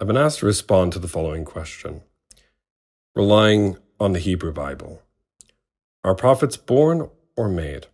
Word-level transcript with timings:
I've 0.00 0.08
been 0.08 0.16
asked 0.16 0.40
to 0.40 0.46
respond 0.46 0.92
to 0.92 0.98
the 0.98 1.08
following 1.08 1.44
question 1.44 2.02
Relying 3.14 3.76
on 4.00 4.12
the 4.12 4.18
Hebrew 4.18 4.52
Bible, 4.52 5.00
are 6.02 6.16
prophets 6.16 6.56
born 6.56 7.08
or 7.36 7.48
made? 7.48 7.86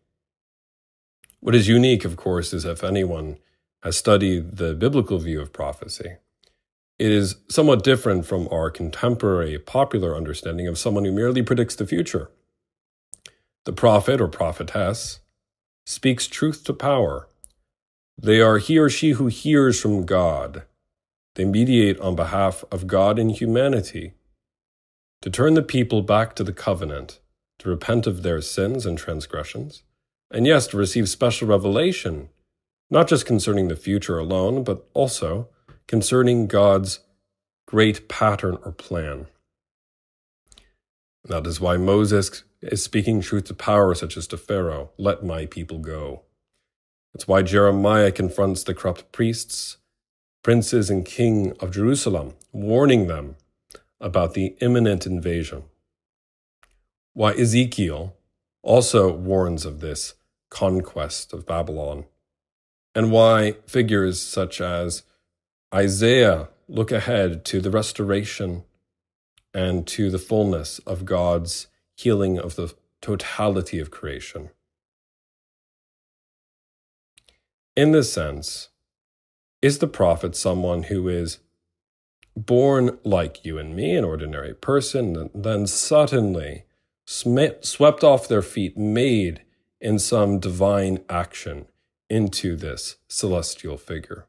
What 1.40 1.54
is 1.54 1.68
unique, 1.68 2.06
of 2.06 2.16
course, 2.16 2.54
is 2.54 2.64
if 2.64 2.82
anyone 2.82 3.38
has 3.82 3.98
studied 3.98 4.56
the 4.56 4.74
biblical 4.74 5.18
view 5.18 5.42
of 5.42 5.52
prophecy, 5.52 6.16
it 6.98 7.12
is 7.12 7.36
somewhat 7.48 7.84
different 7.84 8.26
from 8.26 8.48
our 8.50 8.70
contemporary 8.70 9.58
popular 9.58 10.16
understanding 10.16 10.66
of 10.66 10.78
someone 10.78 11.04
who 11.04 11.12
merely 11.12 11.42
predicts 11.42 11.76
the 11.76 11.86
future. 11.86 12.30
The 13.66 13.74
prophet 13.74 14.22
or 14.22 14.28
prophetess 14.28 15.20
speaks 15.84 16.26
truth 16.26 16.64
to 16.64 16.72
power. 16.72 17.28
They 18.16 18.40
are 18.40 18.58
he 18.58 18.78
or 18.78 18.88
she 18.88 19.10
who 19.12 19.26
hears 19.26 19.80
from 19.80 20.06
God. 20.06 20.62
They 21.34 21.44
mediate 21.44 21.98
on 22.00 22.16
behalf 22.16 22.64
of 22.72 22.86
God 22.86 23.18
and 23.18 23.30
humanity 23.30 24.14
to 25.22 25.30
turn 25.30 25.54
the 25.54 25.62
people 25.62 26.02
back 26.02 26.34
to 26.36 26.44
the 26.44 26.52
covenant, 26.52 27.20
to 27.58 27.68
repent 27.68 28.06
of 28.06 28.22
their 28.22 28.40
sins 28.40 28.86
and 28.86 28.96
transgressions, 28.96 29.82
and 30.30 30.46
yes, 30.46 30.66
to 30.68 30.76
receive 30.76 31.08
special 31.08 31.46
revelation, 31.46 32.30
not 32.90 33.08
just 33.08 33.26
concerning 33.26 33.68
the 33.68 33.76
future 33.76 34.18
alone, 34.18 34.64
but 34.64 34.88
also 34.94 35.48
concerning 35.86 36.46
God's 36.46 37.00
great 37.66 38.08
pattern 38.08 38.58
or 38.64 38.72
plan. 38.72 39.26
That 41.24 41.46
is 41.46 41.60
why 41.60 41.76
Moses 41.76 42.44
is 42.62 42.82
speaking 42.82 43.20
truth 43.20 43.44
to 43.44 43.54
power, 43.54 43.94
such 43.94 44.16
as 44.16 44.26
to 44.28 44.36
Pharaoh, 44.36 44.90
let 44.98 45.24
my 45.24 45.46
people 45.46 45.78
go. 45.78 46.22
That's 47.12 47.28
why 47.28 47.42
Jeremiah 47.42 48.12
confronts 48.12 48.62
the 48.62 48.74
corrupt 48.74 49.12
priests, 49.12 49.76
princes, 50.42 50.90
and 50.90 51.04
king 51.04 51.52
of 51.60 51.72
Jerusalem, 51.72 52.34
warning 52.52 53.06
them 53.06 53.36
about 54.00 54.34
the 54.34 54.56
imminent 54.60 55.06
invasion. 55.06 55.64
Why 57.12 57.32
Ezekiel 57.32 58.16
also 58.62 59.12
warns 59.12 59.64
of 59.64 59.80
this 59.80 60.14
conquest 60.50 61.32
of 61.32 61.46
Babylon, 61.46 62.04
and 62.94 63.12
why 63.12 63.56
figures 63.66 64.20
such 64.20 64.60
as 64.60 65.02
Isaiah 65.72 66.48
look 66.68 66.90
ahead 66.90 67.44
to 67.46 67.60
the 67.60 67.70
restoration 67.70 68.64
and 69.52 69.86
to 69.86 70.10
the 70.10 70.18
fullness 70.18 70.78
of 70.80 71.04
God's 71.04 71.66
healing 71.96 72.38
of 72.38 72.56
the 72.56 72.72
totality 73.00 73.78
of 73.78 73.90
creation. 73.90 74.50
In 77.76 77.92
this 77.92 78.12
sense, 78.12 78.69
is 79.62 79.78
the 79.78 79.86
prophet 79.86 80.34
someone 80.34 80.84
who 80.84 81.08
is 81.08 81.38
born 82.36 82.98
like 83.04 83.44
you 83.44 83.58
and 83.58 83.76
me, 83.76 83.96
an 83.96 84.04
ordinary 84.04 84.54
person, 84.54 85.16
and 85.16 85.30
then 85.34 85.66
suddenly 85.66 86.64
swept 87.04 88.04
off 88.04 88.28
their 88.28 88.42
feet, 88.42 88.76
made 88.78 89.42
in 89.80 89.98
some 89.98 90.38
divine 90.38 91.02
action 91.08 91.66
into 92.08 92.56
this 92.56 92.96
celestial 93.08 93.76
figure? 93.76 94.26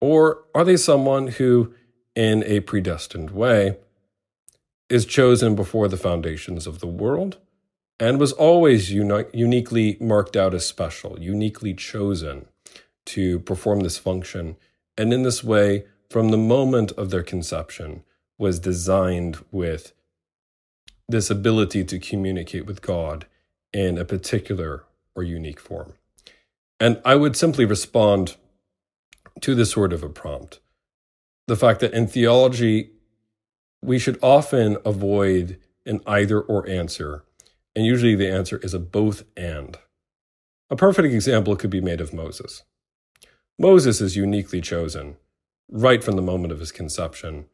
Or 0.00 0.44
are 0.54 0.64
they 0.64 0.76
someone 0.76 1.28
who, 1.28 1.74
in 2.14 2.42
a 2.44 2.60
predestined 2.60 3.30
way, 3.30 3.76
is 4.88 5.06
chosen 5.06 5.54
before 5.54 5.88
the 5.88 5.96
foundations 5.96 6.66
of 6.66 6.80
the 6.80 6.86
world 6.86 7.38
and 8.00 8.18
was 8.18 8.32
always 8.32 8.90
uni- 8.90 9.24
uniquely 9.32 9.96
marked 10.00 10.36
out 10.36 10.54
as 10.54 10.66
special, 10.66 11.20
uniquely 11.20 11.72
chosen 11.72 12.46
to 13.06 13.40
perform 13.40 13.80
this 13.80 13.98
function, 13.98 14.56
and 14.96 15.12
in 15.12 15.22
this 15.22 15.42
way, 15.42 15.84
from 16.10 16.28
the 16.28 16.38
moment 16.38 16.92
of 16.92 17.10
their 17.10 17.22
conception, 17.22 18.04
was 18.38 18.58
designed 18.58 19.38
with 19.50 19.92
this 21.08 21.30
ability 21.30 21.84
to 21.84 21.98
communicate 21.98 22.66
with 22.66 22.82
God 22.82 23.26
in 23.72 23.98
a 23.98 24.04
particular 24.04 24.84
or 25.14 25.22
unique 25.22 25.60
form. 25.60 25.94
And 26.78 27.00
I 27.04 27.14
would 27.14 27.36
simply 27.36 27.64
respond 27.64 28.36
to 29.40 29.54
this 29.54 29.70
sort 29.70 29.92
of 29.92 30.02
a 30.02 30.08
prompt 30.08 30.60
the 31.48 31.56
fact 31.56 31.80
that 31.80 31.92
in 31.92 32.06
theology, 32.06 32.90
we 33.82 33.98
should 33.98 34.18
often 34.22 34.76
avoid 34.84 35.58
an 35.84 36.00
either 36.06 36.40
or 36.40 36.68
answer, 36.68 37.24
and 37.74 37.84
usually 37.84 38.14
the 38.14 38.30
answer 38.30 38.58
is 38.58 38.74
a 38.74 38.78
both 38.78 39.24
and. 39.36 39.76
A 40.70 40.76
perfect 40.76 41.12
example 41.12 41.56
could 41.56 41.70
be 41.70 41.80
made 41.80 42.00
of 42.00 42.14
Moses. 42.14 42.62
Moses 43.62 44.00
is 44.00 44.16
uniquely 44.16 44.60
chosen 44.60 45.18
right 45.70 46.02
from 46.02 46.16
the 46.16 46.22
moment 46.22 46.52
of 46.52 46.58
his 46.58 46.72
conception. 46.72 47.44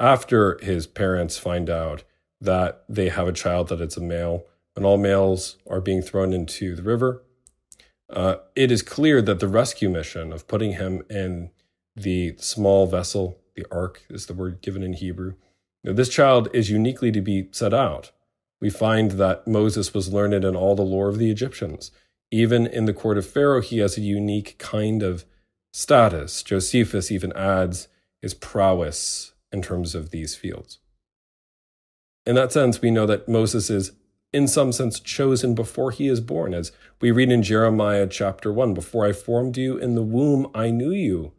After 0.00 0.58
his 0.60 0.88
parents 0.88 1.38
find 1.38 1.70
out 1.70 2.02
that 2.40 2.82
they 2.88 3.10
have 3.10 3.28
a 3.28 3.32
child 3.32 3.68
that 3.68 3.80
it's 3.80 3.96
a 3.96 4.00
male, 4.00 4.44
and 4.74 4.84
all 4.84 4.96
males 4.96 5.58
are 5.70 5.80
being 5.80 6.02
thrown 6.02 6.32
into 6.32 6.74
the 6.74 6.82
river, 6.82 7.22
uh, 8.10 8.38
it 8.56 8.72
is 8.72 8.82
clear 8.82 9.22
that 9.22 9.38
the 9.38 9.46
rescue 9.46 9.88
mission 9.88 10.32
of 10.32 10.48
putting 10.48 10.72
him 10.72 11.04
in 11.08 11.52
the 11.94 12.34
small 12.38 12.88
vessel, 12.88 13.38
the 13.54 13.64
ark 13.70 14.02
is 14.10 14.26
the 14.26 14.34
word 14.34 14.62
given 14.62 14.82
in 14.82 14.94
Hebrew, 14.94 15.34
now, 15.84 15.92
this 15.92 16.08
child 16.08 16.48
is 16.52 16.70
uniquely 16.70 17.12
to 17.12 17.20
be 17.20 17.48
set 17.52 17.72
out. 17.72 18.10
We 18.60 18.68
find 18.68 19.12
that 19.12 19.46
Moses 19.46 19.94
was 19.94 20.12
learned 20.12 20.44
in 20.44 20.56
all 20.56 20.74
the 20.74 20.82
lore 20.82 21.08
of 21.08 21.18
the 21.18 21.30
Egyptians. 21.30 21.92
Even 22.32 22.66
in 22.66 22.86
the 22.86 22.92
court 22.92 23.16
of 23.16 23.28
Pharaoh, 23.28 23.60
he 23.60 23.78
has 23.78 23.96
a 23.96 24.00
unique 24.00 24.56
kind 24.58 25.04
of 25.04 25.24
status. 25.72 26.42
Josephus 26.42 27.10
even 27.10 27.32
adds 27.32 27.88
his 28.20 28.34
prowess 28.34 29.32
in 29.50 29.62
terms 29.62 29.94
of 29.94 30.10
these 30.10 30.36
fields. 30.36 30.78
In 32.24 32.36
that 32.36 32.52
sense, 32.52 32.80
we 32.80 32.90
know 32.90 33.06
that 33.06 33.28
Moses 33.28 33.68
is, 33.68 33.92
in 34.32 34.46
some 34.46 34.70
sense, 34.70 35.00
chosen 35.00 35.54
before 35.54 35.90
he 35.90 36.06
is 36.06 36.20
born. 36.20 36.54
As 36.54 36.70
we 37.00 37.10
read 37.10 37.32
in 37.32 37.42
Jeremiah 37.42 38.06
chapter 38.06 38.52
1 38.52 38.74
Before 38.74 39.04
I 39.04 39.12
formed 39.12 39.56
you 39.56 39.76
in 39.76 39.96
the 39.96 40.02
womb, 40.02 40.48
I 40.54 40.70
knew 40.70 40.92
you. 40.92 41.32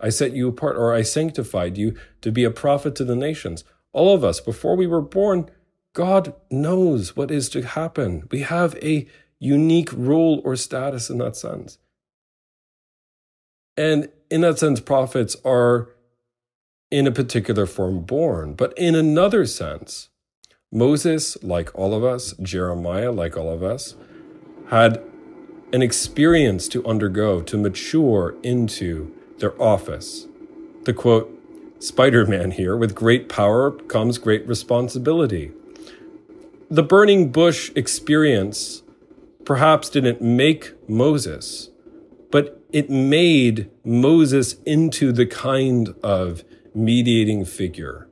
I 0.00 0.08
set 0.08 0.32
you 0.32 0.48
apart, 0.48 0.76
or 0.76 0.94
I 0.94 1.02
sanctified 1.02 1.76
you 1.76 1.94
to 2.22 2.32
be 2.32 2.44
a 2.44 2.50
prophet 2.50 2.94
to 2.96 3.04
the 3.04 3.16
nations. 3.16 3.64
All 3.92 4.14
of 4.14 4.24
us, 4.24 4.40
before 4.40 4.76
we 4.76 4.86
were 4.86 5.02
born, 5.02 5.50
God 5.92 6.34
knows 6.50 7.16
what 7.16 7.30
is 7.30 7.50
to 7.50 7.62
happen. 7.62 8.26
We 8.30 8.40
have 8.40 8.76
a 8.76 9.06
unique 9.38 9.90
role 9.92 10.40
or 10.44 10.56
status 10.56 11.10
in 11.10 11.18
that 11.18 11.36
sense. 11.36 11.78
And 13.80 14.10
in 14.30 14.42
that 14.42 14.58
sense, 14.58 14.78
prophets 14.78 15.36
are 15.42 15.88
in 16.90 17.06
a 17.06 17.10
particular 17.10 17.64
form 17.64 18.02
born. 18.02 18.52
But 18.52 18.76
in 18.76 18.94
another 18.94 19.46
sense, 19.46 20.10
Moses, 20.70 21.42
like 21.42 21.74
all 21.74 21.94
of 21.94 22.04
us, 22.04 22.34
Jeremiah, 22.42 23.10
like 23.10 23.38
all 23.38 23.50
of 23.50 23.62
us, 23.62 23.96
had 24.68 25.02
an 25.72 25.80
experience 25.80 26.68
to 26.68 26.84
undergo 26.84 27.40
to 27.40 27.56
mature 27.56 28.34
into 28.42 29.16
their 29.38 29.60
office. 29.60 30.26
The 30.84 30.92
quote 30.92 31.34
Spider 31.78 32.26
Man 32.26 32.50
here 32.50 32.76
with 32.76 32.94
great 32.94 33.30
power 33.30 33.70
comes 33.70 34.18
great 34.18 34.46
responsibility. 34.46 35.52
The 36.70 36.82
burning 36.82 37.32
bush 37.32 37.70
experience 37.74 38.82
perhaps 39.46 39.88
didn't 39.88 40.20
make 40.20 40.74
Moses, 40.86 41.70
but 42.30 42.62
it 42.72 42.88
made 42.90 43.70
Moses 43.84 44.54
into 44.64 45.12
the 45.12 45.26
kind 45.26 45.94
of 46.02 46.44
mediating 46.74 47.44
figure 47.44 48.08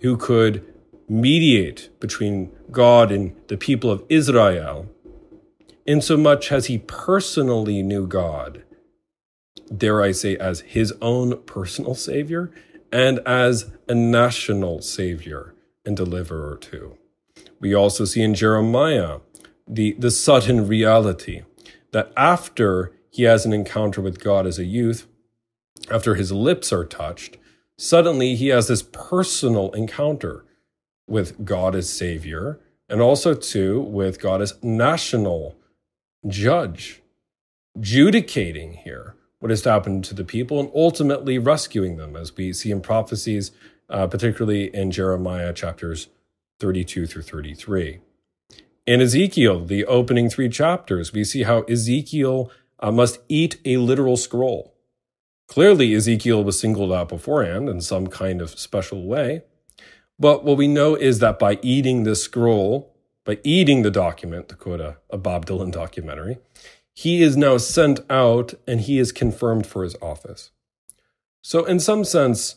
who 0.00 0.16
could 0.16 0.64
mediate 1.08 1.90
between 2.00 2.50
God 2.70 3.12
and 3.12 3.36
the 3.48 3.56
people 3.56 3.90
of 3.90 4.04
Israel, 4.08 4.88
insomuch 5.86 6.50
as 6.50 6.66
he 6.66 6.78
personally 6.78 7.82
knew 7.82 8.06
God 8.06 8.64
dare 9.76 10.02
I 10.02 10.12
say, 10.12 10.36
as 10.36 10.60
his 10.60 10.92
own 11.00 11.42
personal 11.44 11.94
savior 11.94 12.50
and 12.92 13.20
as 13.20 13.70
a 13.88 13.94
national 13.94 14.82
savior 14.82 15.54
and 15.84 15.96
deliverer 15.96 16.56
too. 16.56 16.98
We 17.60 17.74
also 17.74 18.04
see 18.04 18.22
in 18.22 18.34
Jeremiah 18.34 19.20
the, 19.66 19.92
the 19.98 20.10
sudden 20.10 20.66
reality 20.66 21.42
that 21.92 22.12
after 22.16 22.92
he 23.12 23.24
has 23.24 23.44
an 23.44 23.52
encounter 23.52 24.00
with 24.00 24.24
God 24.24 24.46
as 24.46 24.58
a 24.58 24.64
youth, 24.64 25.06
after 25.90 26.14
his 26.14 26.32
lips 26.32 26.72
are 26.72 26.84
touched, 26.84 27.36
suddenly 27.76 28.34
he 28.34 28.48
has 28.48 28.68
this 28.68 28.82
personal 28.82 29.70
encounter 29.72 30.44
with 31.06 31.44
God 31.44 31.74
as 31.74 31.90
Savior 31.90 32.58
and 32.88 33.00
also, 33.00 33.34
too, 33.34 33.80
with 33.80 34.20
God 34.20 34.42
as 34.42 34.54
national 34.62 35.56
judge, 36.26 37.02
judicating 37.80 38.74
here 38.74 39.14
what 39.38 39.50
has 39.50 39.64
happened 39.64 40.04
to 40.04 40.14
the 40.14 40.24
people 40.24 40.60
and 40.60 40.70
ultimately 40.74 41.38
rescuing 41.38 41.96
them, 41.96 42.16
as 42.16 42.36
we 42.36 42.52
see 42.52 42.70
in 42.70 42.80
prophecies, 42.80 43.50
uh, 43.88 44.06
particularly 44.06 44.74
in 44.74 44.90
Jeremiah 44.90 45.52
chapters 45.52 46.08
32 46.60 47.06
through 47.06 47.22
33. 47.22 48.00
In 48.86 49.00
Ezekiel, 49.00 49.64
the 49.64 49.84
opening 49.84 50.28
three 50.28 50.48
chapters, 50.48 51.12
we 51.12 51.24
see 51.24 51.44
how 51.44 51.62
Ezekiel 51.62 52.50
must 52.90 53.20
eat 53.28 53.60
a 53.64 53.76
literal 53.76 54.16
scroll 54.16 54.72
Clearly, 55.52 55.94
Ezekiel 55.94 56.42
was 56.42 56.58
singled 56.58 56.94
out 56.94 57.10
beforehand 57.10 57.68
in 57.68 57.82
some 57.82 58.06
kind 58.06 58.40
of 58.40 58.58
special 58.58 59.04
way. 59.04 59.42
But 60.18 60.44
what 60.44 60.56
we 60.56 60.66
know 60.66 60.94
is 60.94 61.18
that 61.18 61.38
by 61.38 61.58
eating 61.60 62.04
this 62.04 62.22
scroll, 62.24 62.96
by 63.26 63.38
eating 63.44 63.82
the 63.82 63.90
document, 63.90 64.48
to 64.48 64.56
quote 64.56 64.80
a, 64.80 64.96
a 65.10 65.18
Bob 65.18 65.44
Dylan 65.44 65.70
documentary, 65.70 66.38
he 66.94 67.22
is 67.22 67.36
now 67.36 67.58
sent 67.58 68.00
out 68.08 68.54
and 68.66 68.80
he 68.80 68.98
is 68.98 69.12
confirmed 69.12 69.66
for 69.66 69.84
his 69.84 69.94
office. 70.00 70.52
So, 71.42 71.66
in 71.66 71.80
some 71.80 72.04
sense, 72.04 72.56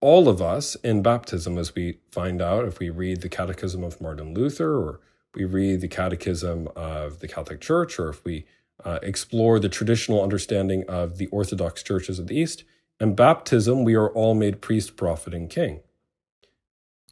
all 0.00 0.28
of 0.28 0.42
us 0.42 0.74
in 0.82 1.00
baptism, 1.00 1.58
as 1.58 1.76
we 1.76 1.98
find 2.10 2.42
out 2.42 2.64
if 2.64 2.80
we 2.80 2.90
read 2.90 3.20
the 3.20 3.28
Catechism 3.28 3.84
of 3.84 4.00
Martin 4.00 4.34
Luther, 4.34 4.74
or 4.74 5.00
we 5.32 5.44
read 5.44 5.80
the 5.80 5.86
Catechism 5.86 6.68
of 6.74 7.20
the 7.20 7.28
Catholic 7.28 7.60
Church, 7.60 8.00
or 8.00 8.08
if 8.08 8.24
we 8.24 8.46
uh, 8.84 8.98
explore 9.02 9.58
the 9.58 9.68
traditional 9.68 10.22
understanding 10.22 10.84
of 10.88 11.18
the 11.18 11.26
Orthodox 11.28 11.82
churches 11.82 12.18
of 12.18 12.26
the 12.26 12.36
East, 12.36 12.64
And 13.00 13.16
baptism, 13.16 13.82
we 13.82 13.94
are 13.94 14.10
all 14.10 14.34
made 14.34 14.62
priest, 14.62 14.96
prophet, 14.96 15.34
and 15.34 15.50
king, 15.50 15.80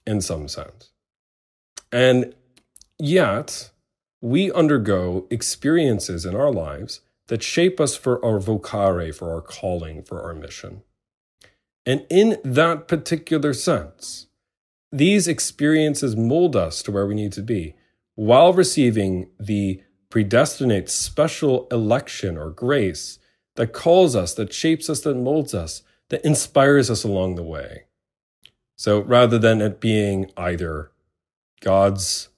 in 0.06 0.20
some 0.20 0.46
sense. 0.46 0.90
And 1.90 2.34
yet, 2.98 3.70
we 4.20 4.52
undergo 4.52 5.26
experiences 5.30 6.24
in 6.24 6.36
our 6.36 6.52
lives 6.52 7.00
that 7.26 7.42
shape 7.42 7.80
us 7.80 7.96
for 7.96 8.24
our 8.24 8.38
vocare, 8.38 9.12
for 9.14 9.32
our 9.32 9.40
calling, 9.40 10.02
for 10.02 10.22
our 10.22 10.34
mission. 10.34 10.82
And 11.86 12.06
in 12.10 12.38
that 12.44 12.86
particular 12.86 13.52
sense, 13.52 14.26
these 14.92 15.26
experiences 15.26 16.16
mold 16.16 16.54
us 16.54 16.82
to 16.82 16.92
where 16.92 17.06
we 17.06 17.14
need 17.14 17.32
to 17.32 17.42
be 17.42 17.74
while 18.14 18.52
receiving 18.52 19.28
the 19.38 19.82
predestinate 20.10 20.90
special 20.90 21.66
election 21.70 22.36
or 22.36 22.50
grace 22.50 23.18
that 23.56 23.72
calls 23.72 24.14
us, 24.14 24.34
that 24.34 24.52
shapes 24.52 24.90
us, 24.90 25.00
that 25.00 25.16
molds 25.16 25.54
us, 25.54 25.82
that 26.08 26.24
inspires 26.24 26.90
us 26.90 27.04
along 27.04 27.36
the 27.36 27.42
way. 27.42 27.84
So 28.76 29.00
rather 29.00 29.38
than 29.38 29.60
it 29.60 29.80
being 29.80 30.30
either 30.36 30.90
God's 31.60 32.28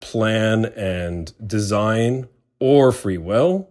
plan 0.00 0.64
and 0.64 1.32
design 1.46 2.28
or 2.60 2.92
free 2.92 3.18
will. 3.18 3.68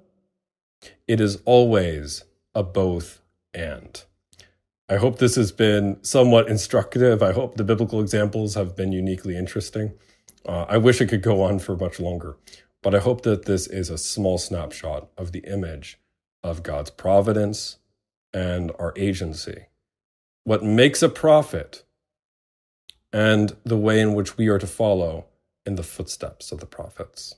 It 1.07 1.19
is 1.19 1.39
always 1.45 2.23
a 2.53 2.63
both 2.63 3.21
and. 3.53 4.03
I 4.89 4.97
hope 4.97 5.19
this 5.19 5.35
has 5.35 5.51
been 5.51 6.01
somewhat 6.01 6.47
instructive. 6.47 7.21
I 7.21 7.33
hope 7.33 7.55
the 7.55 7.63
biblical 7.63 7.99
examples 7.99 8.55
have 8.55 8.75
been 8.75 8.91
uniquely 8.91 9.35
interesting. 9.35 9.93
Uh, 10.45 10.65
I 10.69 10.77
wish 10.77 11.01
it 11.01 11.07
could 11.07 11.21
go 11.21 11.41
on 11.41 11.59
for 11.59 11.75
much 11.75 11.99
longer, 11.99 12.37
but 12.87 12.95
I 12.95 12.99
hope 12.99 13.23
that 13.23 13.43
this 13.43 13.67
is 13.67 13.89
a 13.89 13.97
small 13.97 14.37
snapshot 14.37 15.09
of 15.17 15.33
the 15.33 15.39
image 15.39 15.99
of 16.41 16.63
God's 16.63 16.89
providence 16.89 17.79
and 18.33 18.71
our 18.79 18.93
agency. 18.95 19.65
What 20.45 20.63
makes 20.63 21.03
a 21.03 21.09
prophet 21.09 21.83
and 23.11 23.57
the 23.65 23.75
way 23.75 23.99
in 23.99 24.13
which 24.13 24.37
we 24.37 24.47
are 24.47 24.57
to 24.57 24.67
follow 24.67 25.25
in 25.65 25.75
the 25.75 25.83
footsteps 25.83 26.53
of 26.53 26.61
the 26.61 26.65
prophets. 26.65 27.35